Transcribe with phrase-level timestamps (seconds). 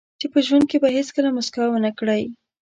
[0.19, 2.23] چې په ژوند کې به هیڅکله موسکا ونه کړئ.